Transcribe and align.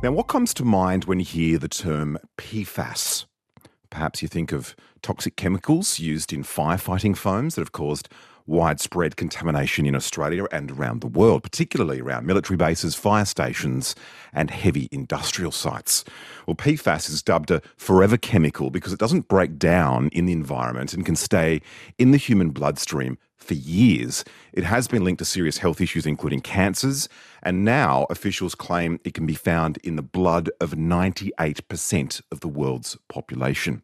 Now, 0.00 0.12
what 0.12 0.28
comes 0.28 0.54
to 0.54 0.64
mind 0.64 1.06
when 1.06 1.18
you 1.18 1.24
hear 1.24 1.58
the 1.58 1.66
term 1.66 2.18
PFAS? 2.36 3.26
Perhaps 3.90 4.22
you 4.22 4.28
think 4.28 4.52
of 4.52 4.76
toxic 5.02 5.34
chemicals 5.34 5.98
used 5.98 6.32
in 6.32 6.44
firefighting 6.44 7.16
foams 7.16 7.56
that 7.56 7.62
have 7.62 7.72
caused 7.72 8.08
widespread 8.48 9.16
contamination 9.16 9.86
in 9.86 9.94
Australia 9.94 10.46
and 10.50 10.70
around 10.70 11.00
the 11.00 11.06
world, 11.06 11.42
particularly 11.42 12.00
around 12.00 12.26
military 12.26 12.56
bases, 12.56 12.94
fire 12.94 13.24
stations, 13.24 13.94
and 14.32 14.50
heavy 14.50 14.88
industrial 14.90 15.52
sites. 15.52 16.04
Well, 16.46 16.56
PFAS 16.56 17.10
is 17.10 17.22
dubbed 17.22 17.50
a 17.50 17.60
forever 17.76 18.16
chemical 18.16 18.70
because 18.70 18.92
it 18.92 18.98
doesn't 18.98 19.28
break 19.28 19.58
down 19.58 20.08
in 20.08 20.26
the 20.26 20.32
environment 20.32 20.94
and 20.94 21.04
can 21.04 21.16
stay 21.16 21.60
in 21.98 22.10
the 22.10 22.18
human 22.18 22.50
bloodstream 22.50 23.18
for 23.36 23.54
years. 23.54 24.24
It 24.52 24.64
has 24.64 24.88
been 24.88 25.04
linked 25.04 25.20
to 25.20 25.24
serious 25.24 25.58
health 25.58 25.80
issues, 25.80 26.06
including 26.06 26.40
cancers, 26.40 27.08
and 27.42 27.64
now 27.64 28.06
officials 28.10 28.54
claim 28.54 29.00
it 29.04 29.14
can 29.14 29.26
be 29.26 29.34
found 29.34 29.78
in 29.78 29.96
the 29.96 30.02
blood 30.02 30.50
of 30.60 30.72
98% 30.72 32.22
of 32.30 32.40
the 32.40 32.48
world's 32.48 32.96
population. 33.08 33.82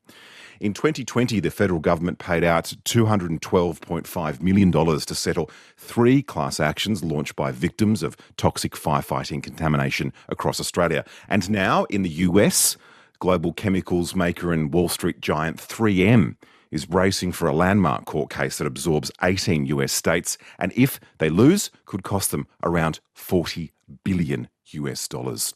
In 0.60 0.72
2020, 0.72 1.40
the 1.40 1.50
federal 1.50 1.80
government 1.80 2.18
paid 2.18 2.44
out 2.44 2.74
$212.5 2.84 4.42
million 4.42 4.72
to 4.72 5.14
settle 5.14 5.50
three 5.76 6.22
class 6.22 6.60
actions 6.60 7.02
launched 7.02 7.36
by 7.36 7.50
victims 7.50 8.02
of 8.02 8.16
toxic 8.36 8.72
firefighting 8.72 9.42
contamination 9.42 10.12
across 10.28 10.60
Australia. 10.60 11.04
And 11.28 11.50
now 11.50 11.84
in 11.84 12.02
the 12.02 12.10
US, 12.10 12.76
global 13.18 13.52
chemicals 13.52 14.14
maker 14.14 14.52
and 14.52 14.72
Wall 14.72 14.88
Street 14.88 15.20
giant 15.20 15.56
3M 15.56 16.36
is 16.70 16.88
racing 16.88 17.32
for 17.32 17.46
a 17.46 17.52
landmark 17.54 18.04
court 18.04 18.30
case 18.30 18.58
that 18.58 18.66
absorbs 18.66 19.10
18 19.22 19.66
US 19.66 19.92
states, 19.92 20.36
and 20.58 20.72
if 20.74 20.98
they 21.18 21.30
lose, 21.30 21.70
could 21.86 22.02
cost 22.02 22.32
them 22.32 22.46
around 22.62 23.00
40 23.12 23.72
billion 24.02 24.48
US 24.72 25.06
dollars. 25.08 25.54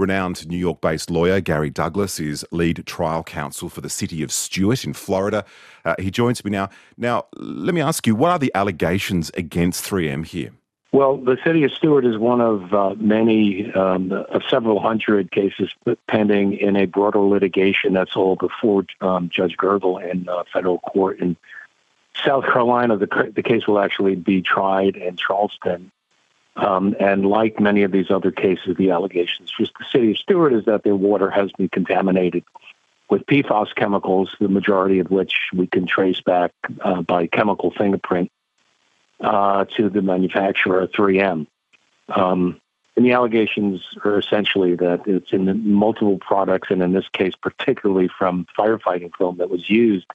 Renowned 0.00 0.48
New 0.48 0.56
York 0.56 0.80
based 0.80 1.10
lawyer 1.10 1.40
Gary 1.40 1.68
Douglas 1.68 2.18
is 2.18 2.44
lead 2.50 2.84
trial 2.86 3.22
counsel 3.22 3.68
for 3.68 3.82
the 3.82 3.90
city 3.90 4.22
of 4.22 4.32
Stuart 4.32 4.84
in 4.84 4.94
Florida. 4.94 5.44
Uh, 5.84 5.94
he 5.98 6.10
joins 6.10 6.42
me 6.42 6.50
now. 6.50 6.70
Now, 6.96 7.26
let 7.36 7.74
me 7.74 7.82
ask 7.82 8.06
you, 8.06 8.14
what 8.14 8.30
are 8.30 8.38
the 8.38 8.50
allegations 8.54 9.30
against 9.34 9.84
3M 9.84 10.24
here? 10.24 10.52
Well, 10.92 11.18
the 11.18 11.36
city 11.44 11.62
of 11.64 11.72
Stuart 11.72 12.04
is 12.04 12.18
one 12.18 12.40
of 12.40 12.74
uh, 12.74 12.94
many, 12.96 13.70
um, 13.74 14.10
of 14.10 14.42
several 14.48 14.80
hundred 14.80 15.30
cases 15.30 15.70
pending 16.08 16.56
in 16.56 16.76
a 16.76 16.86
broader 16.86 17.20
litigation 17.20 17.92
that's 17.92 18.16
all 18.16 18.36
before 18.36 18.86
um, 19.00 19.28
Judge 19.28 19.56
Gergel 19.56 20.02
in 20.02 20.28
uh, 20.28 20.44
federal 20.52 20.78
court 20.78 21.20
in 21.20 21.36
South 22.24 22.44
Carolina. 22.44 22.96
The, 22.96 23.32
the 23.34 23.42
case 23.42 23.66
will 23.68 23.78
actually 23.78 24.16
be 24.16 24.42
tried 24.42 24.96
in 24.96 25.16
Charleston 25.16 25.92
um, 26.60 26.94
and 27.00 27.24
like 27.24 27.58
many 27.58 27.82
of 27.82 27.92
these 27.92 28.10
other 28.10 28.30
cases, 28.30 28.76
the 28.76 28.90
allegations 28.90 29.52
just 29.56 29.72
the 29.78 29.84
city 29.90 30.10
of 30.12 30.18
Stuart 30.18 30.52
is 30.52 30.64
that 30.66 30.84
their 30.84 30.96
water 30.96 31.30
has 31.30 31.50
been 31.52 31.68
contaminated 31.68 32.44
with 33.08 33.26
PFAS 33.26 33.74
chemicals, 33.74 34.34
the 34.40 34.48
majority 34.48 34.98
of 34.98 35.10
which 35.10 35.48
we 35.54 35.66
can 35.66 35.86
trace 35.86 36.20
back 36.20 36.52
uh, 36.82 37.02
by 37.02 37.26
chemical 37.26 37.70
fingerprint 37.70 38.30
uh, 39.20 39.64
to 39.76 39.88
the 39.88 40.02
manufacturer 40.02 40.86
3M. 40.86 41.46
Um, 42.08 42.60
and 42.96 43.06
the 43.06 43.12
allegations 43.12 43.82
are 44.04 44.18
essentially 44.18 44.76
that 44.76 45.06
it's 45.06 45.32
in 45.32 45.72
multiple 45.72 46.18
products, 46.18 46.68
and 46.70 46.82
in 46.82 46.92
this 46.92 47.08
case, 47.08 47.34
particularly 47.40 48.08
from 48.18 48.46
firefighting 48.58 49.12
foam 49.16 49.38
that 49.38 49.48
was 49.48 49.70
used 49.70 50.06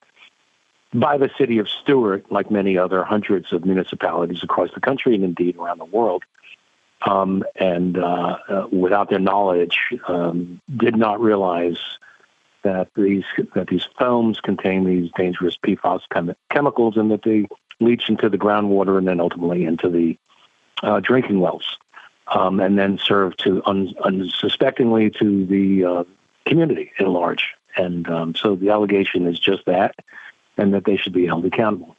by 0.99 1.17
the 1.17 1.29
city 1.37 1.57
of 1.59 1.67
Stuart, 1.69 2.31
like 2.31 2.49
many 2.49 2.77
other 2.77 3.03
hundreds 3.03 3.51
of 3.51 3.65
municipalities 3.65 4.43
across 4.43 4.69
the 4.73 4.79
country 4.79 5.13
and 5.15 5.23
indeed 5.23 5.57
around 5.57 5.79
the 5.79 5.85
world, 5.85 6.23
um, 7.05 7.43
and 7.55 7.97
uh, 7.97 8.37
uh, 8.47 8.67
without 8.71 9.09
their 9.09 9.19
knowledge, 9.19 9.77
um, 10.07 10.61
did 10.75 10.95
not 10.95 11.19
realize 11.19 11.77
that 12.63 12.87
these 12.95 13.25
that 13.53 13.67
these 13.67 13.87
foams 13.99 14.39
contain 14.39 14.85
these 14.85 15.11
dangerous 15.15 15.57
PFAS 15.57 16.01
chem- 16.11 16.35
chemicals 16.49 16.97
and 16.97 17.11
that 17.11 17.21
they 17.23 17.47
leach 17.79 18.09
into 18.09 18.29
the 18.29 18.37
groundwater 18.37 18.97
and 18.97 19.07
then 19.07 19.19
ultimately 19.19 19.65
into 19.65 19.89
the 19.89 20.17
uh, 20.81 20.99
drinking 21.01 21.41
wells, 21.41 21.77
um, 22.27 22.59
and 22.59 22.79
then 22.79 22.97
serve 22.97 23.35
to 23.37 23.61
un- 23.65 23.93
unsuspectingly 24.03 25.11
to 25.11 25.45
the 25.45 25.83
uh, 25.83 26.03
community 26.45 26.91
at 26.99 27.07
large. 27.07 27.53
And 27.77 28.09
um, 28.09 28.35
so 28.35 28.55
the 28.55 28.69
allegation 28.69 29.27
is 29.27 29.37
just 29.37 29.65
that 29.65 29.95
and 30.57 30.73
that 30.73 30.85
they 30.85 30.97
should 30.97 31.13
be 31.13 31.25
held 31.25 31.45
accountable 31.45 31.95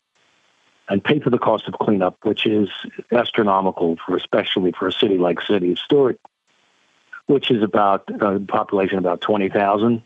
and 0.89 1.03
pay 1.03 1.21
for 1.21 1.31
the 1.31 1.39
cost 1.39 1.67
of 1.67 1.75
cleanup, 1.75 2.17
which 2.22 2.47
is 2.47 2.69
astronomical 3.12 3.97
for 4.05 4.17
especially 4.17 4.72
for 4.72 4.89
a 4.89 4.93
city 4.93 5.19
like 5.19 5.41
City 5.41 5.72
of 5.72 5.78
Stuart, 5.78 6.21
which 7.27 7.50
is 7.50 7.62
about 7.62 8.05
a 8.21 8.27
uh, 8.27 8.39
population 8.49 8.99
about 8.99 9.21
twenty 9.21 9.49
thousand, 9.49 10.03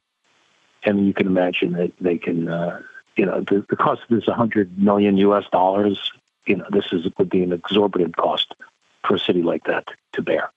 and 0.84 1.06
you 1.06 1.12
can 1.12 1.26
imagine 1.26 1.72
that 1.72 1.92
they 2.00 2.18
can, 2.18 2.48
uh, 2.48 2.80
you 3.16 3.26
know, 3.26 3.40
the, 3.40 3.64
the 3.68 3.76
cost 3.76 4.02
of 4.02 4.08
this 4.08 4.24
hundred 4.26 4.78
million 4.78 5.16
U.S. 5.18 5.44
dollars. 5.52 6.12
You 6.46 6.56
know, 6.56 6.66
this 6.70 6.86
is 6.92 7.06
would 7.18 7.30
be 7.30 7.42
an 7.42 7.52
exorbitant 7.52 8.16
cost 8.16 8.54
for 9.06 9.16
a 9.16 9.18
city 9.18 9.42
like 9.42 9.64
that 9.64 9.88
to 10.14 10.22
bear, 10.22 10.50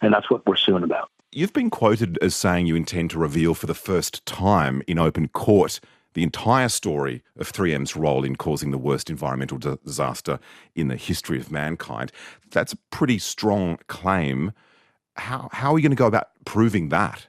and 0.00 0.14
that's 0.14 0.30
what 0.30 0.46
we're 0.46 0.56
suing 0.56 0.84
about. 0.84 1.08
You've 1.34 1.54
been 1.54 1.70
quoted 1.70 2.18
as 2.20 2.34
saying 2.34 2.66
you 2.66 2.76
intend 2.76 3.10
to 3.10 3.18
reveal 3.18 3.54
for 3.54 3.66
the 3.66 3.74
first 3.74 4.24
time 4.26 4.82
in 4.86 4.98
open 4.98 5.28
court 5.28 5.80
the 6.14 6.22
entire 6.22 6.68
story 6.68 7.22
of 7.38 7.52
3M's 7.52 7.96
role 7.96 8.24
in 8.24 8.36
causing 8.36 8.70
the 8.70 8.78
worst 8.78 9.10
environmental 9.10 9.58
disaster 9.58 10.38
in 10.74 10.88
the 10.88 10.96
history 10.96 11.38
of 11.38 11.50
mankind. 11.50 12.12
That's 12.50 12.72
a 12.72 12.78
pretty 12.90 13.18
strong 13.18 13.78
claim. 13.88 14.52
How, 15.16 15.48
how 15.52 15.70
are 15.70 15.74
we 15.74 15.82
going 15.82 15.90
to 15.90 15.96
go 15.96 16.06
about 16.06 16.28
proving 16.44 16.88
that? 16.90 17.26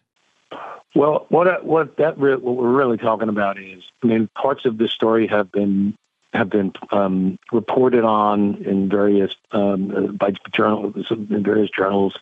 Well, 0.95 1.25
what 1.29 1.66
what 1.66 1.97
that 1.97 2.19
re- 2.19 2.35
what 2.35 2.55
we're 2.55 2.72
really 2.72 2.97
talking 2.97 3.27
about 3.27 3.57
is, 3.57 3.83
I 4.03 4.07
mean, 4.07 4.29
parts 4.35 4.66
of 4.66 4.77
this 4.77 4.91
story 4.91 5.25
have 5.25 5.51
been 5.51 5.97
have 6.33 6.49
been 6.49 6.72
um, 6.91 7.39
reported 7.51 8.03
on 8.03 8.63
in 8.63 8.89
various 8.89 9.35
um, 9.51 10.16
by 10.17 10.33
journals 10.51 11.07
in 11.09 11.43
various 11.43 11.72
journals 11.72 12.16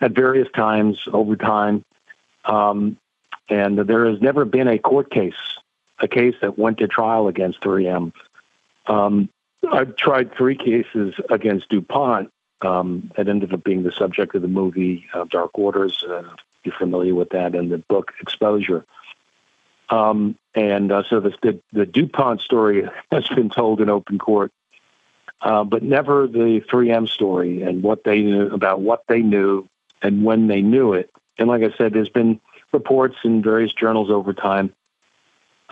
at 0.00 0.12
various 0.12 0.48
times 0.54 1.00
over 1.12 1.34
time, 1.34 1.84
um, 2.44 2.96
and 3.48 3.76
there 3.78 4.08
has 4.08 4.20
never 4.20 4.44
been 4.44 4.68
a 4.68 4.78
court 4.78 5.10
case 5.10 5.34
a 6.02 6.08
case 6.08 6.34
that 6.42 6.58
went 6.58 6.78
to 6.78 6.88
trial 6.88 7.28
against 7.28 7.60
3M. 7.60 8.12
Um, 8.86 9.28
I 9.70 9.84
tried 9.84 10.34
three 10.34 10.56
cases 10.56 11.14
against 11.30 11.68
DuPont 11.68 12.30
um, 12.60 13.10
that 13.16 13.28
ended 13.28 13.54
up 13.54 13.62
being 13.64 13.84
the 13.84 13.92
subject 13.92 14.34
of 14.34 14.42
the 14.42 14.48
movie 14.48 15.06
uh, 15.14 15.24
Dark 15.30 15.56
Waters. 15.56 16.04
Uh, 16.06 16.24
you're 16.64 16.74
familiar 16.74 17.14
with 17.14 17.30
that, 17.30 17.54
and 17.54 17.70
the 17.70 17.78
book 17.78 18.12
Exposure. 18.20 18.84
Um, 19.88 20.36
and 20.54 20.90
uh, 20.90 21.02
so 21.08 21.20
the, 21.20 21.34
the, 21.42 21.60
the, 21.72 21.86
DuPont 21.86 22.40
story 22.40 22.88
has 23.12 23.28
been 23.28 23.50
told 23.50 23.80
in 23.80 23.90
open 23.90 24.18
court, 24.18 24.50
uh, 25.40 25.64
but 25.64 25.82
never 25.82 26.26
the 26.26 26.62
3M 26.70 27.08
story 27.08 27.62
and 27.62 27.82
what 27.82 28.04
they 28.04 28.22
knew 28.22 28.48
about 28.48 28.80
what 28.80 29.02
they 29.08 29.20
knew 29.20 29.68
and 30.00 30.24
when 30.24 30.46
they 30.46 30.62
knew 30.62 30.94
it. 30.94 31.10
And 31.38 31.48
like 31.48 31.62
I 31.62 31.76
said, 31.76 31.92
there's 31.92 32.08
been 32.08 32.40
reports 32.72 33.16
in 33.22 33.42
various 33.42 33.72
journals 33.72 34.10
over 34.10 34.32
time 34.32 34.72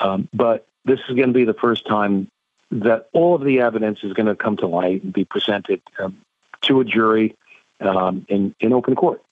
um, 0.01 0.29
but 0.33 0.67
this 0.85 0.99
is 1.09 1.15
going 1.15 1.29
to 1.29 1.35
be 1.35 1.45
the 1.45 1.55
first 1.55 1.87
time 1.87 2.31
that 2.71 3.09
all 3.13 3.35
of 3.35 3.45
the 3.45 3.61
evidence 3.61 4.01
is 4.03 4.13
going 4.13 4.27
to 4.27 4.37
come 4.37 4.57
to 4.57 4.67
light 4.67 5.03
and 5.03 5.13
be 5.13 5.25
presented 5.25 5.81
um, 5.99 6.21
to 6.63 6.81
a 6.81 6.85
jury 6.85 7.37
um, 7.81 8.25
in, 8.29 8.55
in 8.61 8.73
open 8.73 8.95
court 8.95 9.23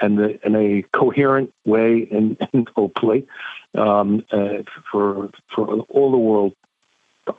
and 0.00 0.18
the, 0.18 0.46
in 0.46 0.56
a 0.56 0.82
coherent 0.92 1.52
way 1.64 2.08
and, 2.10 2.36
and 2.52 2.68
hopefully 2.74 3.26
um, 3.74 4.24
uh, 4.32 4.62
for 4.90 5.30
for 5.54 5.80
all 5.88 6.10
the 6.10 6.18
world. 6.18 6.54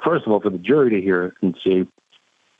First 0.04 0.28
of 0.28 0.32
all, 0.32 0.40
for 0.40 0.52
the 0.52 0.60
jury 0.60 0.92
to 0.92 1.02
hear 1.02 1.34
and 1.42 1.58
see, 1.64 1.88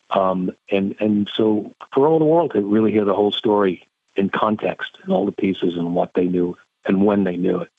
um, 0.10 0.52
and 0.72 0.96
and 1.00 1.30
so 1.34 1.76
for 1.94 2.08
all 2.08 2.18
the 2.18 2.26
world 2.26 2.54
to 2.54 2.62
really 2.62 2.92
hear 2.92 3.06
the 3.06 3.14
whole 3.14 3.32
story 3.32 3.88
in 4.16 4.30
context 4.30 4.98
and 5.04 5.14
all 5.14 5.26
the 5.26 5.32
pieces 5.32 5.78
and 5.78 5.94
what 5.94 6.12
they 6.16 6.26
knew 6.26 6.58
and 6.86 7.06
when 7.06 7.24
they 7.24 7.38
knew 7.38 7.62
it. 7.62 7.70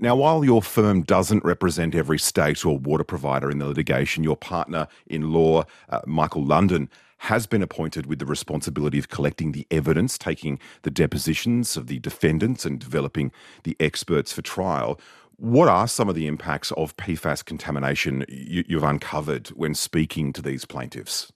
Now, 0.00 0.14
while 0.14 0.44
your 0.44 0.62
firm 0.62 1.02
doesn't 1.02 1.44
represent 1.44 1.94
every 1.94 2.20
state 2.20 2.64
or 2.64 2.78
water 2.78 3.02
provider 3.02 3.50
in 3.50 3.58
the 3.58 3.66
litigation, 3.66 4.22
your 4.22 4.36
partner 4.36 4.86
in 5.08 5.32
law, 5.32 5.64
uh, 5.88 6.00
Michael 6.06 6.44
London, 6.44 6.88
has 7.18 7.48
been 7.48 7.62
appointed 7.62 8.06
with 8.06 8.20
the 8.20 8.26
responsibility 8.26 9.00
of 9.00 9.08
collecting 9.08 9.50
the 9.50 9.66
evidence, 9.72 10.16
taking 10.16 10.60
the 10.82 10.90
depositions 10.90 11.76
of 11.76 11.88
the 11.88 11.98
defendants, 11.98 12.64
and 12.64 12.78
developing 12.78 13.32
the 13.64 13.76
experts 13.80 14.32
for 14.32 14.40
trial. 14.40 15.00
What 15.36 15.68
are 15.68 15.88
some 15.88 16.08
of 16.08 16.14
the 16.14 16.28
impacts 16.28 16.70
of 16.72 16.96
PFAS 16.96 17.44
contamination 17.44 18.24
you, 18.28 18.64
have 18.78 18.88
uncovered 18.88 19.48
when 19.48 19.74
speaking 19.74 20.32
to 20.34 20.42
these 20.42 20.64
plaintiffs? 20.64 21.32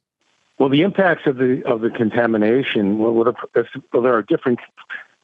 Well, 0.58 0.68
the 0.68 0.82
impacts 0.82 1.26
of 1.26 1.38
the 1.38 1.62
of 1.66 1.80
the 1.80 1.90
contamination. 1.90 2.98
Well, 2.98 3.12
well 3.12 4.02
there 4.02 4.14
are 4.14 4.22
different 4.22 4.60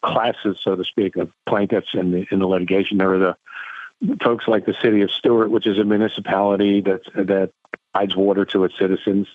classes, 0.03 0.59
so 0.63 0.77
to 0.77 0.85
speak, 0.85 1.17
of 1.17 1.31
plaintiffs 1.47 1.95
in 1.95 2.13
the 2.13 2.27
in 2.31 2.39
the 2.39 2.47
litigation. 2.47 2.99
There 2.99 3.15
are 3.15 3.19
the 3.19 3.37
folks 4.23 4.47
like 4.47 4.67
the 4.67 4.75
city 4.81 5.03
of 5.03 5.11
Stuart, 5.11 5.51
which 5.51 5.67
is 5.67 5.79
a 5.79 5.85
municipality 5.85 6.81
that 6.83 7.03
that 7.15 7.51
provides 7.93 8.17
water 8.17 8.45
to 8.45 8.65
its 8.65 8.79
citizens. 8.79 9.27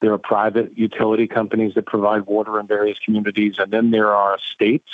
There 0.00 0.12
are 0.12 0.18
private 0.18 0.78
utility 0.78 1.26
companies 1.26 1.74
that 1.74 1.86
provide 1.86 2.26
water 2.26 2.60
in 2.60 2.66
various 2.66 2.98
communities, 2.98 3.58
and 3.58 3.72
then 3.72 3.90
there 3.90 4.14
are 4.14 4.38
states 4.38 4.92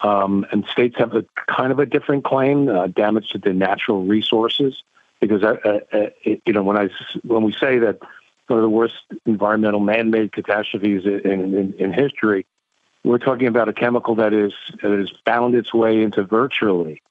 Um, 0.00 0.44
and 0.52 0.66
states 0.66 0.96
have 0.98 1.14
a 1.14 1.24
kind 1.46 1.72
of 1.72 1.78
a 1.78 1.86
different 1.86 2.24
claim, 2.24 2.68
uh, 2.68 2.88
damage 2.88 3.30
to 3.30 3.38
the 3.38 3.52
natural 3.52 4.04
resources. 4.04 4.82
Because 5.20 5.42
uh, 5.42 5.56
uh, 5.64 5.96
uh 5.96 6.10
you 6.44 6.52
know, 6.52 6.62
when 6.62 6.76
I 6.76 6.90
when 7.22 7.42
we 7.42 7.52
say 7.52 7.78
that 7.78 8.00
one 8.48 8.58
of 8.58 8.62
the 8.62 8.68
worst 8.68 8.96
environmental 9.24 9.80
man-made 9.80 10.32
catastrophes 10.32 11.06
in, 11.06 11.54
in, 11.54 11.74
in 11.78 11.92
history, 11.92 12.44
we're 13.04 13.18
talking 13.18 13.46
about 13.46 13.68
a 13.68 13.72
chemical 13.72 14.14
that 14.16 14.32
is 14.32 14.52
that 14.82 14.90
has 14.90 15.12
found 15.24 15.54
its 15.54 15.72
way 15.72 16.02
into 16.02 16.24
virtually 16.24 17.02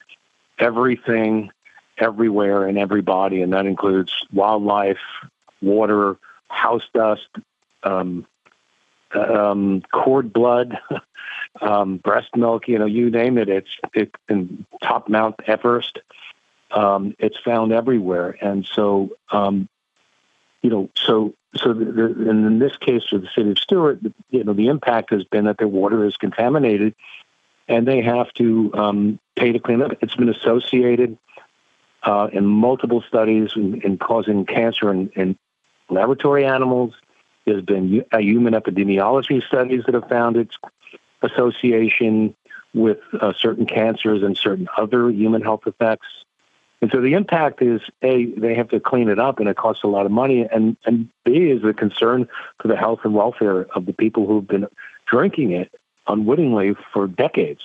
everything, 0.60 1.52
everywhere, 1.98 2.68
and 2.68 2.78
everybody, 2.78 3.42
and 3.42 3.54
that 3.54 3.66
includes 3.66 4.14
wildlife, 4.32 4.98
water, 5.62 6.18
house 6.48 6.88
dust, 6.94 7.28
um, 7.84 8.26
um, 9.14 9.82
cord 9.92 10.34
blood, 10.34 10.80
um, 11.62 11.98
breast 11.98 12.36
milk, 12.36 12.68
you 12.68 12.80
know, 12.80 12.86
you 12.86 13.10
name 13.10 13.38
it. 13.38 13.50
It's 13.50 13.70
it, 13.94 14.16
in 14.30 14.66
top 14.82 15.10
Mount 15.10 15.36
Everest. 15.46 16.00
Um, 16.72 17.16
it's 17.20 17.38
found 17.38 17.72
everywhere, 17.72 18.36
and 18.42 18.66
so 18.66 19.12
um, 19.32 19.70
you 20.64 20.70
know, 20.70 20.90
so 20.96 21.36
so 21.56 21.74
the, 21.74 21.86
the, 21.86 22.06
and 22.30 22.46
in 22.46 22.58
this 22.58 22.76
case 22.78 23.04
for 23.10 23.20
the 23.20 23.28
city 23.36 23.52
of 23.52 23.60
Stuart, 23.60 24.00
you 24.32 24.44
know, 24.44 24.54
the 24.54 24.68
impact 24.70 25.12
has 25.12 25.24
been 25.26 25.46
that 25.46 25.60
their 25.60 25.68
water 25.68 26.04
is 26.06 26.18
contaminated, 26.18 26.96
and 27.68 27.88
they 27.88 28.02
have 28.02 28.34
to 28.34 28.72
um, 28.74 29.20
pay 29.36 29.52
to 29.52 29.60
clean 29.60 29.82
up. 29.82 29.92
It's 30.02 30.16
been 30.16 30.30
associated 30.30 31.18
uh, 32.02 32.30
in 32.34 32.46
multiple 32.46 33.04
studies 33.08 33.52
in, 33.56 33.82
in 33.82 33.98
causing 33.98 34.46
cancer 34.46 34.92
in, 34.92 35.10
in 35.10 35.38
laboratory 35.90 36.46
animals. 36.46 36.94
There's 37.46 37.64
been 37.64 38.04
uh, 38.12 38.18
human 38.18 38.54
epidemiology 38.54 39.46
studies 39.46 39.84
that 39.86 39.94
have 39.94 40.08
found 40.10 40.38
its 40.38 40.58
association 41.22 42.36
with 42.74 43.00
uh, 43.20 43.34
certain 43.38 43.66
cancers 43.66 44.24
and 44.24 44.38
certain 44.38 44.68
other 44.78 45.10
human 45.10 45.42
health 45.42 45.68
effects. 45.68 46.08
And 46.84 46.92
so 46.92 47.00
the 47.00 47.14
impact 47.14 47.62
is 47.62 47.80
A, 48.02 48.26
they 48.38 48.54
have 48.56 48.68
to 48.72 48.80
clean 48.82 49.08
it 49.08 49.18
up 49.18 49.40
and 49.40 49.48
it 49.48 49.56
costs 49.56 49.86
a 49.86 49.88
lot 49.88 50.06
of 50.06 50.12
money. 50.12 50.46
And, 50.52 50.76
and 50.84 51.08
B, 51.24 51.50
is 51.50 51.62
the 51.62 51.74
concern 51.74 52.28
for 52.62 52.68
the 52.68 52.76
health 52.76 53.00
and 53.06 53.14
welfare 53.14 53.68
of 53.74 53.86
the 53.86 53.94
people 53.94 54.28
who've 54.28 54.46
been 54.46 54.68
drinking 55.10 55.54
it 55.54 55.74
unwittingly 56.08 56.76
for 56.92 57.08
decades. 57.08 57.62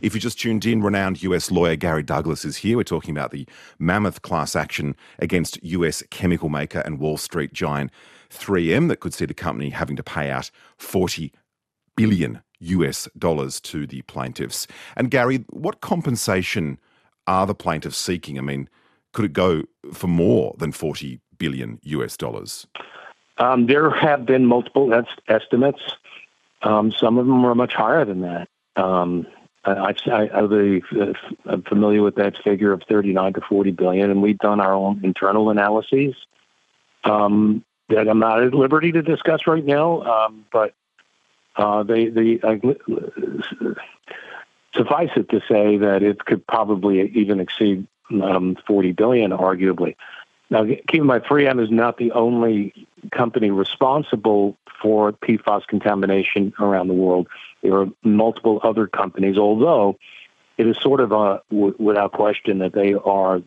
If 0.00 0.14
you 0.14 0.20
just 0.20 0.40
tuned 0.40 0.66
in, 0.66 0.82
renowned 0.82 1.22
US 1.22 1.52
lawyer 1.52 1.76
Gary 1.76 2.02
Douglas 2.02 2.44
is 2.44 2.56
here. 2.56 2.76
We're 2.76 2.82
talking 2.82 3.16
about 3.16 3.30
the 3.30 3.46
mammoth 3.78 4.22
class 4.22 4.56
action 4.56 4.96
against 5.20 5.62
US 5.62 6.02
chemical 6.10 6.48
maker 6.48 6.80
and 6.80 6.98
Wall 6.98 7.18
Street 7.18 7.52
giant 7.52 7.92
3M 8.30 8.88
that 8.88 8.98
could 8.98 9.14
see 9.14 9.26
the 9.26 9.32
company 9.32 9.70
having 9.70 9.94
to 9.94 10.02
pay 10.02 10.28
out 10.28 10.50
40 10.76 11.32
billion 11.94 12.42
US 12.58 13.08
dollars 13.16 13.60
to 13.60 13.86
the 13.86 14.02
plaintiffs. 14.02 14.66
And 14.96 15.08
Gary, 15.08 15.44
what 15.50 15.80
compensation 15.80 16.80
are 17.26 17.46
the 17.46 17.54
plaintiffs 17.54 17.98
seeking? 17.98 18.38
I 18.38 18.42
mean, 18.42 18.68
could 19.12 19.24
it 19.24 19.32
go 19.32 19.64
for 19.92 20.06
more 20.06 20.54
than 20.58 20.72
40 20.72 21.20
billion 21.38 21.78
US 21.82 22.16
dollars? 22.16 22.66
Um, 23.38 23.66
there 23.66 23.90
have 23.90 24.26
been 24.26 24.46
multiple 24.46 24.92
estimates. 25.28 25.80
Um, 26.62 26.92
some 26.92 27.18
of 27.18 27.26
them 27.26 27.44
are 27.44 27.54
much 27.54 27.74
higher 27.74 28.04
than 28.04 28.20
that. 28.20 28.48
Um, 28.76 29.26
I, 29.64 29.94
I'm 31.46 31.62
familiar 31.62 32.02
with 32.02 32.16
that 32.16 32.34
figure 32.42 32.72
of 32.72 32.82
39 32.88 33.34
to 33.34 33.40
40 33.40 33.70
billion, 33.72 34.10
and 34.10 34.22
we've 34.22 34.38
done 34.38 34.60
our 34.60 34.74
own 34.74 35.00
internal 35.04 35.50
analyses 35.50 36.14
um, 37.04 37.64
that 37.88 38.08
I'm 38.08 38.18
not 38.18 38.42
at 38.42 38.54
liberty 38.54 38.92
to 38.92 39.02
discuss 39.02 39.46
right 39.46 39.64
now. 39.64 40.02
Um, 40.02 40.44
but 40.52 40.74
uh, 41.56 41.82
they, 41.84 42.40
uh, 42.42 42.56
suffice 44.74 45.10
it 45.16 45.28
to 45.30 45.40
say 45.48 45.76
that 45.76 46.02
it 46.02 46.24
could 46.24 46.46
probably 46.46 47.10
even 47.10 47.40
exceed 47.40 47.86
um, 48.22 48.56
40 48.66 48.92
billion, 48.92 49.30
arguably. 49.30 49.96
Now, 50.50 50.64
keep 50.64 51.00
in 51.00 51.06
mind, 51.06 51.24
3M 51.24 51.62
is 51.62 51.70
not 51.70 51.96
the 51.96 52.12
only 52.12 52.86
company 53.10 53.50
responsible 53.50 54.56
for 54.82 55.12
PFAS 55.12 55.66
contamination 55.66 56.52
around 56.60 56.88
the 56.88 56.94
world. 56.94 57.28
There 57.62 57.74
are 57.78 57.86
multiple 58.02 58.60
other 58.62 58.86
companies, 58.86 59.38
although 59.38 59.98
it 60.58 60.66
is 60.66 60.76
sort 60.78 61.00
of 61.00 61.12
a, 61.12 61.42
w- 61.50 61.74
without 61.78 62.12
question 62.12 62.58
that 62.58 62.74
they 62.74 62.94
are 62.94 63.42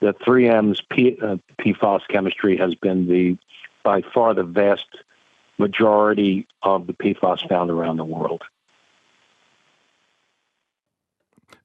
that 0.00 0.18
3M's 0.20 0.82
P, 0.90 1.16
uh, 1.22 1.36
PFAS 1.58 2.00
chemistry 2.08 2.56
has 2.56 2.74
been 2.74 3.06
the 3.06 3.38
by 3.84 4.02
far 4.02 4.34
the 4.34 4.42
vast 4.42 4.86
majority 5.58 6.46
of 6.62 6.86
the 6.86 6.92
PFAS 6.94 7.48
found 7.48 7.70
around 7.70 7.96
the 7.96 8.04
world. 8.04 8.42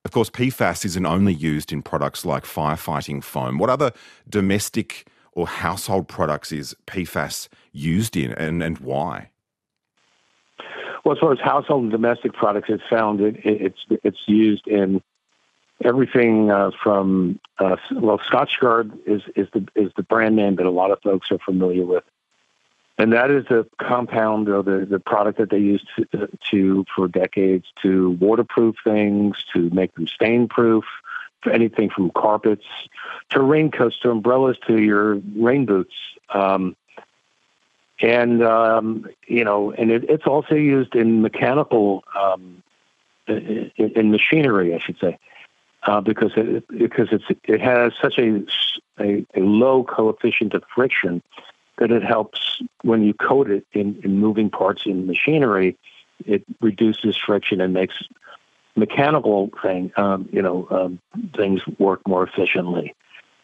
Of 0.09 0.13
course, 0.13 0.31
PFAS 0.31 0.85
isn't 0.85 1.05
only 1.05 1.35
used 1.35 1.71
in 1.71 1.83
products 1.83 2.25
like 2.25 2.43
firefighting 2.43 3.23
foam. 3.23 3.59
What 3.59 3.69
other 3.69 3.91
domestic 4.27 5.05
or 5.33 5.45
household 5.45 6.07
products 6.07 6.51
is 6.51 6.75
PFAS 6.87 7.47
used 7.73 8.17
in 8.17 8.31
and, 8.31 8.63
and 8.63 8.79
why? 8.79 9.29
Well, 11.05 11.15
as 11.15 11.19
far 11.19 11.31
as 11.31 11.39
household 11.39 11.83
and 11.83 11.91
domestic 11.91 12.33
products, 12.33 12.69
it's 12.71 12.81
found 12.89 13.21
it, 13.21 13.35
it's 13.43 13.77
it's 14.03 14.17
used 14.25 14.65
in 14.65 15.03
everything 15.85 16.49
uh, 16.49 16.71
from 16.81 17.39
uh, 17.59 17.75
well, 17.91 18.17
Scotchgard 18.17 18.91
is 19.05 19.21
is 19.35 19.47
the 19.53 19.67
is 19.75 19.91
the 19.95 20.01
brand 20.01 20.35
name 20.35 20.55
that 20.55 20.65
a 20.65 20.71
lot 20.71 20.89
of 20.89 20.99
folks 21.03 21.29
are 21.29 21.37
familiar 21.37 21.85
with, 21.85 22.03
and 22.99 23.13
that 23.13 23.31
is 23.31 23.45
the 23.45 23.65
compound 23.77 24.49
or 24.49 24.61
the, 24.61 24.85
the 24.85 24.99
product 24.99 25.37
that 25.37 25.49
they 25.49 25.57
use 25.57 25.83
to, 25.95 26.27
to 26.51 26.85
for 26.93 27.07
decades 27.07 27.65
to 27.81 28.11
waterproof 28.19 28.75
things, 28.83 29.37
to 29.53 29.69
make 29.69 29.95
them 29.95 30.05
stain 30.05 30.49
proof, 30.49 30.83
anything 31.49 31.89
from 31.89 32.11
carpets 32.11 32.65
to 33.29 33.41
raincoats 33.41 33.97
to 33.99 34.11
umbrellas 34.11 34.57
to 34.67 34.81
your 34.81 35.15
rain 35.37 35.65
boots. 35.65 35.93
Um, 36.33 36.75
and 38.01 38.43
um, 38.43 39.07
you 39.27 39.45
know, 39.45 39.71
and 39.71 39.91
it, 39.91 40.03
it's 40.09 40.27
also 40.27 40.55
used 40.55 40.93
in 40.93 41.21
mechanical, 41.21 42.03
um, 42.19 42.61
in, 43.27 43.71
in, 43.77 44.11
machinery, 44.11 44.75
I 44.75 44.79
should 44.79 44.97
say, 44.99 45.17
uh, 45.83 46.01
because 46.01 46.31
it 46.35 46.67
because 46.67 47.09
it's 47.11 47.25
it 47.45 47.61
has 47.61 47.93
such 48.01 48.17
a, 48.17 48.43
a, 48.99 49.25
a 49.35 49.39
low 49.39 49.85
coefficient 49.85 50.53
of 50.53 50.63
friction 50.73 51.21
that 51.79 51.91
it 51.91 52.03
helps 52.03 52.61
when 52.83 53.01
you 53.03 53.13
coat 53.13 53.49
it 53.49 53.65
in, 53.73 53.99
in 54.03 54.19
moving 54.19 54.49
parts 54.49 54.83
in 54.85 55.07
machinery. 55.07 55.77
It 56.25 56.43
reduces 56.61 57.17
friction 57.17 57.61
and 57.61 57.73
makes 57.73 57.95
mechanical 58.75 59.49
thing, 59.61 59.91
um, 59.97 60.29
you 60.31 60.41
know, 60.41 60.67
um, 60.69 60.99
things 61.35 61.61
work 61.79 62.05
more 62.07 62.23
efficiently. 62.23 62.93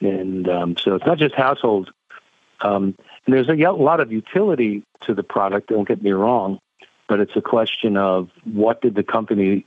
And 0.02 0.48
um, 0.50 0.78
so 0.78 0.96
it's 0.96 1.06
not 1.06 1.18
just 1.18 1.36
household. 1.36 1.92
Um, 2.62 2.96
and 3.26 3.36
there's 3.36 3.50
a, 3.50 3.54
lot 3.72 4.00
of 4.00 4.12
utility 4.12 4.84
to 5.02 5.14
the 5.14 5.24
product. 5.24 5.70
Don't 5.70 5.88
get 5.88 6.02
me 6.02 6.12
wrong, 6.12 6.60
but 7.08 7.20
it's 7.20 7.36
a 7.36 7.42
question 7.42 7.98
of 7.98 8.30
what 8.44 8.82
did 8.82 8.96
the 8.96 9.04
company, 9.04 9.66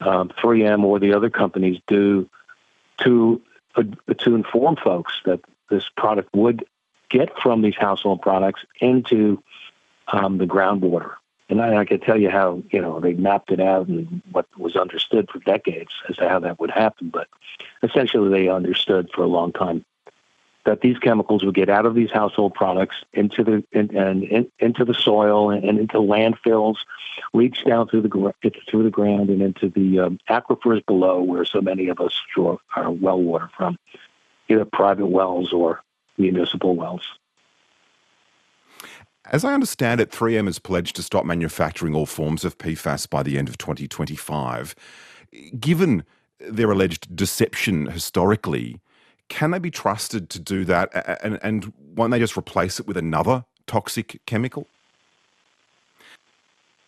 3M 0.00 0.74
um, 0.74 0.84
or 0.84 0.98
the 0.98 1.14
other 1.14 1.30
companies, 1.30 1.80
do 1.86 2.28
to 2.98 3.40
uh, 3.76 3.82
to 4.18 4.34
inform 4.34 4.76
folks 4.76 5.12
that 5.26 5.40
this 5.70 5.84
product 5.96 6.34
would 6.34 6.64
get 7.10 7.30
from 7.42 7.62
these 7.62 7.76
household 7.76 8.22
products 8.22 8.64
into 8.80 9.42
um, 10.08 10.38
the 10.38 10.46
groundwater. 10.46 11.14
And 11.48 11.62
I, 11.62 11.78
I 11.78 11.84
could 11.84 12.02
tell 12.02 12.18
you 12.18 12.30
how, 12.30 12.62
you 12.70 12.80
know, 12.80 12.98
they 12.98 13.14
mapped 13.14 13.52
it 13.52 13.60
out 13.60 13.86
and 13.86 14.20
what 14.32 14.46
was 14.58 14.76
understood 14.76 15.28
for 15.30 15.38
decades 15.40 15.92
as 16.08 16.16
to 16.16 16.28
how 16.28 16.40
that 16.40 16.58
would 16.58 16.70
happen. 16.70 17.10
But 17.10 17.28
essentially, 17.82 18.30
they 18.30 18.48
understood 18.48 19.10
for 19.14 19.22
a 19.22 19.28
long 19.28 19.52
time 19.52 19.84
that 20.64 20.80
these 20.80 20.98
chemicals 20.98 21.44
would 21.44 21.54
get 21.54 21.70
out 21.70 21.86
of 21.86 21.94
these 21.94 22.10
household 22.10 22.52
products 22.52 22.96
into 23.12 23.44
the 23.44 23.64
in, 23.70 23.96
and 23.96 24.24
in, 24.24 24.50
into 24.58 24.84
the 24.84 24.94
soil 24.94 25.50
and, 25.50 25.64
and, 25.64 25.78
into 25.78 25.98
landfills, 25.98 26.76
reach 27.32 27.64
down 27.64 27.88
through 27.88 28.02
the 28.02 28.34
through 28.68 28.82
the 28.82 28.90
ground 28.90 29.30
and 29.30 29.40
into 29.40 29.68
the 29.68 30.00
um, 30.00 30.18
aquifers 30.28 30.84
below, 30.84 31.22
where 31.22 31.44
so 31.44 31.60
many 31.60 31.86
of 31.88 32.00
us 32.00 32.20
draw 32.34 32.58
our 32.74 32.90
well 32.90 33.22
water 33.22 33.48
from, 33.56 33.78
either 34.48 34.64
private 34.64 35.06
wells 35.06 35.52
or 35.52 35.80
municipal 36.18 36.76
wells. 36.76 37.02
As 39.32 39.44
I 39.44 39.54
understand 39.54 40.00
it, 40.00 40.10
3M 40.10 40.46
has 40.46 40.58
pledged 40.58 40.94
to 40.96 41.02
stop 41.02 41.24
manufacturing 41.24 41.94
all 41.94 42.06
forms 42.06 42.44
of 42.44 42.58
PFAS 42.58 43.10
by 43.10 43.22
the 43.22 43.38
end 43.38 43.48
of 43.48 43.58
2025. 43.58 44.74
Given 45.58 46.04
their 46.38 46.70
alleged 46.70 47.14
deception 47.16 47.86
historically, 47.86 48.80
can 49.28 49.50
they 49.50 49.58
be 49.58 49.70
trusted 49.70 50.30
to 50.30 50.38
do 50.38 50.64
that? 50.66 51.18
And, 51.24 51.40
and 51.42 51.72
won't 51.96 52.12
they 52.12 52.20
just 52.20 52.36
replace 52.36 52.78
it 52.78 52.86
with 52.86 52.96
another 52.96 53.44
toxic 53.66 54.20
chemical? 54.26 54.68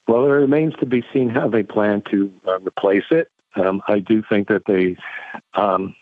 Well, 0.06 0.25
it 0.25 0.30
remains 0.30 0.75
to 0.80 0.87
be 0.87 1.04
seen 1.12 1.28
how 1.28 1.49
they 1.49 1.62
plan 1.62 2.02
to 2.11 2.32
uh, 2.47 2.61
replace 2.61 3.04
it. 3.11 3.30
Um, 3.56 3.82
I 3.88 3.99
do 3.99 4.23
think 4.26 4.49
that 4.49 4.62
they 4.66 4.97
um, 5.54 5.97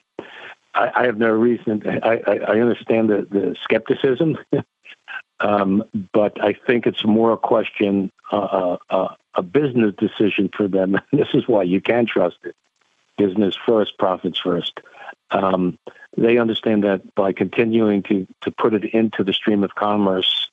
I, 0.77 0.93
I 0.95 1.07
have 1.07 1.19
no 1.19 1.31
reason. 1.31 1.83
I, 1.87 2.23
I, 2.27 2.35
I 2.49 2.61
understand 2.61 3.09
the, 3.09 3.27
the 3.31 3.57
skepticism, 3.63 4.37
um, 5.41 5.85
but 6.13 6.43
I 6.43 6.55
think 6.67 6.87
it's 6.87 7.05
more 7.05 7.33
a 7.33 7.39
question 7.39 8.13
uh, 8.31 8.37
uh, 8.37 8.77
uh, 8.91 9.15
a 9.35 9.43
business 9.43 9.95
decision 9.99 10.51
for 10.55 10.69
them. 10.69 11.01
this 11.13 11.29
is 11.35 11.49
why 11.49 11.63
you 11.63 11.81
can 11.81 12.07
trust 12.07 12.39
it. 12.45 12.55
Business 13.17 13.57
first, 13.67 13.97
profits 13.99 14.39
first. 14.39 14.81
Um, 15.31 15.79
they 16.17 16.39
understand 16.39 16.85
that 16.85 17.15
by 17.15 17.33
continuing 17.33 18.03
to, 18.05 18.27
to 18.43 18.51
put 18.51 18.75
it 18.75 18.85
into 18.85 19.25
the 19.25 19.33
stream 19.33 19.65
of 19.65 19.75
commerce 19.75 20.49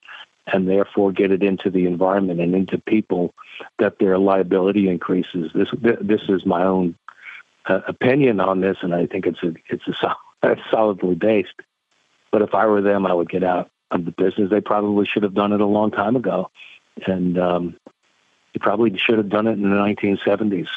and 0.48 0.68
therefore 0.68 1.12
get 1.12 1.32
it 1.32 1.44
into 1.44 1.70
the 1.70 1.86
environment 1.86 2.42
and 2.42 2.54
into 2.54 2.78
people, 2.78 3.34
that 3.80 4.00
their 4.00 4.18
liability 4.18 4.90
increases. 4.90 5.52
This 5.54 5.70
this 5.82 6.22
is 6.28 6.46
my 6.46 6.64
own 6.64 6.96
uh, 7.66 7.82
opinion 7.88 8.40
on 8.40 8.62
this, 8.62 8.78
and 8.82 8.94
I 8.94 9.06
think 9.06 9.26
it's 9.26 9.42
a 9.44 9.54
it's 9.70 9.84
a, 9.88 10.56
solidly 10.72 11.16
based. 11.16 11.54
But 12.32 12.42
if 12.42 12.54
I 12.54 12.66
were 12.66 12.82
them, 12.82 13.06
I 13.06 13.14
would 13.14 13.30
get 13.30 13.44
out 13.44 13.70
of 13.92 14.06
the 14.06 14.12
business. 14.12 14.50
They 14.50 14.62
probably 14.62 15.06
should 15.06 15.24
have 15.24 15.34
done 15.34 15.54
it 15.54 15.62
a 15.62 15.66
long 15.66 15.92
time 15.92 16.16
ago, 16.16 16.50
and 17.06 17.38
um, 17.38 17.76
they 18.54 18.60
probably 18.60 18.98
should 18.98 19.18
have 19.18 19.30
done 19.30 19.48
it 19.48 19.54
in 19.54 19.64
the 19.64 19.76
1970s. 19.76 20.68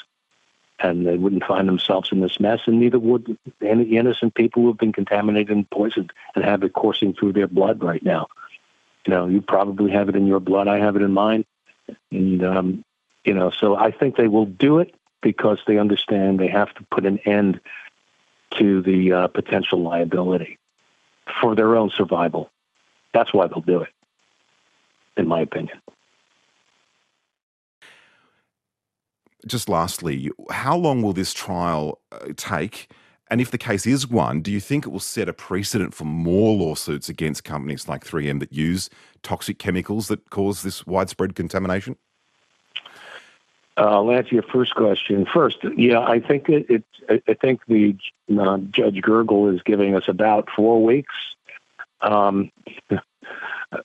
And 0.78 1.06
they 1.06 1.16
wouldn't 1.16 1.44
find 1.44 1.66
themselves 1.66 2.12
in 2.12 2.20
this 2.20 2.38
mess, 2.38 2.60
and 2.66 2.78
neither 2.78 2.98
would 2.98 3.38
any 3.62 3.96
innocent 3.96 4.34
people 4.34 4.62
who 4.62 4.68
have 4.68 4.76
been 4.76 4.92
contaminated 4.92 5.56
and 5.56 5.68
poisoned 5.70 6.12
and 6.34 6.44
have 6.44 6.62
it 6.64 6.74
coursing 6.74 7.14
through 7.14 7.32
their 7.32 7.46
blood 7.46 7.82
right 7.82 8.02
now. 8.02 8.26
You 9.06 9.14
know, 9.14 9.26
you 9.26 9.40
probably 9.40 9.90
have 9.92 10.10
it 10.10 10.16
in 10.16 10.26
your 10.26 10.40
blood. 10.40 10.68
I 10.68 10.78
have 10.78 10.96
it 10.96 11.02
in 11.02 11.12
mine, 11.12 11.46
and 12.10 12.44
um, 12.44 12.84
you 13.24 13.32
know, 13.32 13.50
so 13.50 13.74
I 13.74 13.90
think 13.90 14.16
they 14.16 14.28
will 14.28 14.44
do 14.44 14.80
it 14.80 14.94
because 15.22 15.58
they 15.66 15.78
understand 15.78 16.38
they 16.38 16.48
have 16.48 16.72
to 16.74 16.84
put 16.90 17.06
an 17.06 17.18
end 17.24 17.60
to 18.58 18.82
the 18.82 19.12
uh, 19.12 19.26
potential 19.28 19.82
liability 19.82 20.58
for 21.40 21.54
their 21.54 21.76
own 21.76 21.90
survival. 21.90 22.50
That's 23.12 23.32
why 23.32 23.46
they'll 23.46 23.60
do 23.60 23.80
it, 23.80 23.90
in 25.16 25.26
my 25.26 25.40
opinion. 25.40 25.80
Just 29.46 29.68
lastly, 29.68 30.30
how 30.50 30.76
long 30.76 31.02
will 31.02 31.12
this 31.12 31.32
trial 31.32 32.00
uh, 32.10 32.28
take? 32.36 32.90
And 33.28 33.40
if 33.40 33.50
the 33.50 33.58
case 33.58 33.86
is 33.86 34.06
won, 34.06 34.40
do 34.40 34.52
you 34.52 34.60
think 34.60 34.86
it 34.86 34.90
will 34.90 35.00
set 35.00 35.28
a 35.28 35.32
precedent 35.32 35.94
for 35.94 36.04
more 36.04 36.56
lawsuits 36.56 37.08
against 37.08 37.44
companies 37.44 37.88
like 37.88 38.04
3M 38.04 38.40
that 38.40 38.52
use 38.52 38.88
toxic 39.22 39.58
chemicals 39.58 40.08
that 40.08 40.30
cause 40.30 40.62
this 40.62 40.86
widespread 40.86 41.34
contamination? 41.34 41.96
I'll 43.76 44.10
answer 44.10 44.34
your 44.34 44.42
first 44.42 44.74
question 44.74 45.26
first. 45.26 45.58
Yeah, 45.76 46.00
I 46.00 46.20
think 46.20 46.48
it. 46.48 46.66
it 46.70 46.84
I 47.28 47.34
think 47.34 47.60
the 47.66 47.96
uh, 48.36 48.58
Judge 48.58 49.00
Gergel 49.00 49.54
is 49.54 49.62
giving 49.62 49.94
us 49.94 50.08
about 50.08 50.48
four 50.50 50.82
weeks 50.82 51.14
um, 52.00 52.50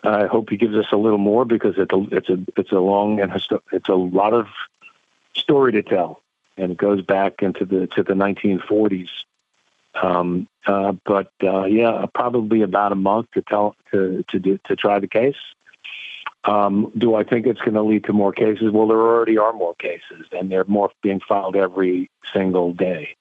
I 0.04 0.28
hope 0.28 0.50
he 0.50 0.58
gives 0.58 0.76
us 0.76 0.92
a 0.92 0.98
little 0.98 1.18
more 1.18 1.46
because 1.46 1.76
it's 1.78 1.94
a 1.94 2.08
it's 2.12 2.30
a 2.30 2.38
it's 2.56 2.72
a 2.72 2.80
long 2.80 3.20
and 3.20 3.32
it's 3.72 3.90
a 3.90 3.96
lot 3.96 4.34
of 4.34 4.48
story 5.36 5.72
to 5.74 5.82
tell, 5.82 6.22
and 6.58 6.72
it 6.72 6.78
goes 6.78 7.02
back 7.02 7.42
into 7.42 7.66
the 7.66 7.88
to 7.88 8.04
the 8.04 8.14
1940s. 8.14 9.10
Um, 9.94 10.48
uh, 10.66 10.94
but 11.06 11.32
uh, 11.44 11.66
yeah, 11.66 12.06
probably 12.14 12.62
about 12.62 12.92
a 12.92 12.96
month 12.96 13.32
to 13.34 13.42
tell 13.42 13.76
to 13.92 14.24
to 14.30 14.40
do, 14.40 14.60
to 14.66 14.76
try 14.76 15.00
the 15.00 15.08
case. 15.08 15.36
Um, 16.44 16.92
do 16.98 17.16
I 17.16 17.24
think 17.24 17.46
it's 17.46 17.60
going 17.60 17.76
to 17.76 17.84
lead 17.84 18.06
to 18.06 18.14
more 18.14 18.34
cases? 18.34 18.72
Well, 18.72 18.88
there 18.88 18.98
already 18.98 19.38
are 19.38 19.54
more 19.54 19.76
cases, 19.76 20.26
and 20.32 20.52
they're 20.52 20.66
more 20.66 20.92
being 21.04 21.20
filed 21.20 21.56
every 21.56 22.10
single 22.34 22.74
day. 22.74 23.16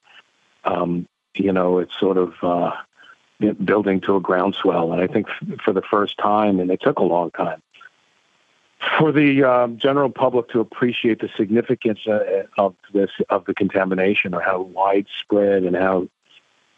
Um, 0.64 1.06
you 1.34 1.52
know, 1.52 1.78
it's 1.78 1.98
sort 1.98 2.16
of 2.16 2.32
uh, 2.42 2.72
building 3.64 4.00
to 4.02 4.16
a 4.16 4.20
groundswell. 4.20 4.92
And 4.92 5.02
I 5.02 5.06
think 5.06 5.26
for 5.62 5.72
the 5.72 5.82
first 5.82 6.16
time, 6.18 6.60
and 6.60 6.70
it 6.70 6.80
took 6.80 6.98
a 6.98 7.04
long 7.04 7.30
time, 7.32 7.62
for 8.98 9.12
the 9.12 9.44
uh, 9.44 9.68
general 9.68 10.10
public 10.10 10.48
to 10.50 10.60
appreciate 10.60 11.20
the 11.20 11.28
significance 11.36 12.00
uh, 12.06 12.44
of 12.56 12.74
this 12.92 13.10
of 13.28 13.44
the 13.44 13.54
contamination 13.54 14.34
or 14.34 14.40
how 14.40 14.62
widespread 14.62 15.64
and 15.64 15.76
how 15.76 16.08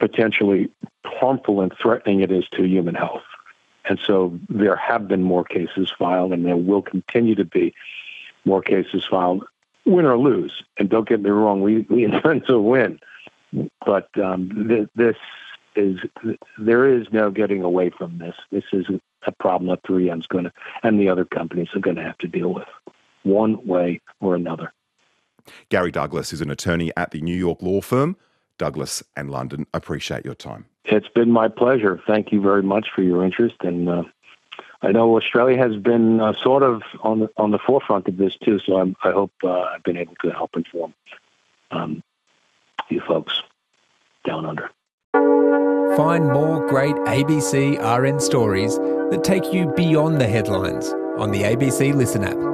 potentially 0.00 0.68
harmful 1.04 1.60
and 1.60 1.72
threatening 1.80 2.20
it 2.20 2.32
is 2.32 2.44
to 2.52 2.64
human 2.64 2.94
health. 2.94 3.22
And 3.84 3.98
so 4.04 4.38
there 4.48 4.76
have 4.76 5.08
been 5.08 5.22
more 5.22 5.44
cases 5.44 5.92
filed, 5.98 6.32
and 6.32 6.44
there 6.44 6.56
will 6.56 6.82
continue 6.82 7.34
to 7.34 7.44
be 7.44 7.74
more 8.44 8.62
cases 8.62 9.04
filed, 9.08 9.44
win 9.84 10.06
or 10.06 10.18
lose. 10.18 10.62
And 10.78 10.88
don't 10.88 11.08
get 11.08 11.22
me 11.22 11.30
wrong, 11.30 11.62
we, 11.62 11.80
we 11.88 12.04
intend 12.12 12.46
to 12.46 12.60
win. 12.60 13.00
But 13.84 14.08
um, 14.18 14.68
th- 14.68 14.88
this 14.94 15.16
is 15.74 15.98
there 16.58 16.86
is 16.86 17.06
no 17.12 17.30
getting 17.30 17.62
away 17.62 17.90
from 17.90 18.18
this. 18.18 18.34
This 18.50 18.64
is 18.72 18.86
a 19.26 19.32
problem 19.32 19.70
that 19.70 19.82
3M's 19.84 20.26
going 20.26 20.44
to, 20.44 20.52
and 20.82 21.00
the 21.00 21.08
other 21.08 21.24
companies 21.24 21.68
are 21.74 21.80
going 21.80 21.96
to 21.96 22.02
have 22.02 22.18
to 22.18 22.28
deal 22.28 22.52
with, 22.52 22.68
one 23.22 23.64
way 23.66 24.00
or 24.20 24.34
another. 24.34 24.72
Gary 25.68 25.90
Douglas 25.90 26.32
is 26.32 26.40
an 26.40 26.50
attorney 26.50 26.92
at 26.96 27.10
the 27.10 27.20
New 27.20 27.36
York 27.36 27.60
law 27.62 27.80
firm 27.80 28.16
Douglas 28.58 29.02
and 29.16 29.30
London. 29.30 29.66
Appreciate 29.74 30.24
your 30.24 30.34
time. 30.34 30.66
It's 30.84 31.08
been 31.08 31.30
my 31.30 31.48
pleasure. 31.48 32.00
Thank 32.06 32.32
you 32.32 32.40
very 32.40 32.62
much 32.62 32.88
for 32.94 33.02
your 33.02 33.24
interest, 33.24 33.56
and 33.60 33.88
uh, 33.88 34.02
I 34.82 34.90
know 34.90 35.16
Australia 35.16 35.56
has 35.58 35.76
been 35.76 36.20
uh, 36.20 36.32
sort 36.42 36.62
of 36.62 36.82
on 37.02 37.20
the 37.20 37.30
on 37.36 37.52
the 37.52 37.58
forefront 37.58 38.08
of 38.08 38.16
this 38.16 38.36
too. 38.36 38.58
So 38.58 38.78
I'm, 38.78 38.96
i 39.04 39.12
hope 39.12 39.32
uh, 39.44 39.60
I've 39.60 39.82
been 39.84 39.96
able 39.96 40.14
to 40.22 40.30
help 40.30 40.56
inform 40.56 40.92
um, 41.70 42.02
you 42.90 43.00
folks 43.00 43.42
down 44.24 44.44
under. 44.44 44.70
Find 45.96 46.32
more 46.32 46.66
great 46.68 46.96
ABC 46.96 47.78
RN 47.78 48.18
stories 48.18 48.76
that 48.78 49.22
take 49.22 49.52
you 49.52 49.72
beyond 49.76 50.20
the 50.20 50.26
headlines 50.26 50.92
on 51.18 51.30
the 51.30 51.42
ABC 51.42 51.94
Listen 51.94 52.24
app. 52.24 52.51